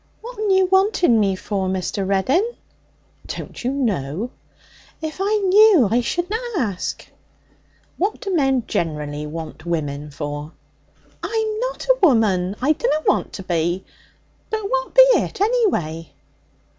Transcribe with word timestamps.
'What'n 0.21 0.49
you 0.49 0.65
wanting 0.65 1.19
me 1.19 1.35
for, 1.35 1.67
Mr. 1.69 2.07
Reddin?' 2.07 2.55
'Don't 3.27 3.63
you 3.63 3.69
know?' 3.69 4.31
'If 4.99 5.21
I 5.21 5.35
knew, 5.37 5.87
I 5.91 6.01
shouldna 6.01 6.39
ask.' 6.57 7.05
'What 7.97 8.19
do 8.19 8.35
men 8.35 8.63
generally 8.65 9.27
want 9.27 9.63
women 9.67 10.09
for?' 10.09 10.53
'I'm 11.21 11.59
not 11.59 11.85
a 11.85 11.99
woman. 12.01 12.55
I 12.59 12.71
dunna 12.71 13.03
want 13.05 13.31
to 13.33 13.43
be. 13.43 13.85
But 14.49 14.63
what 14.71 14.95
be 14.95 15.03
it, 15.19 15.39
anyway?' 15.39 16.11